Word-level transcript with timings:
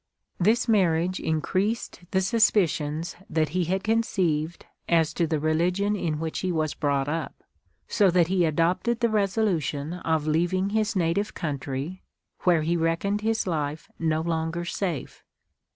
"This 0.47 0.67
marriage 0.67 1.19
increased 1.19 1.99
the 2.09 2.21
suspicions 2.21 3.15
that 3.29 3.49
he 3.49 3.65
had 3.65 3.83
con 3.83 4.01
ceived 4.01 4.61
as 4.89 5.13
to 5.13 5.27
the 5.27 5.39
religion 5.39 5.95
in 5.95 6.19
which 6.19 6.39
he 6.39 6.51
was 6.51 6.73
brought 6.73 7.07
up, 7.07 7.43
so 7.87 8.09
that 8.09 8.25
he 8.25 8.43
adopted 8.43 9.01
the 9.01 9.09
resolution 9.09 9.93
of 9.93 10.25
leaving 10.25 10.71
his 10.71 10.95
native 10.95 11.35
country, 11.35 12.01
Avhere 12.41 12.63
he 12.63 12.75
reckoned 12.75 13.21
his 13.21 13.45
life 13.45 13.91
no 13.99 14.21
longer 14.21 14.65
safe. 14.65 15.23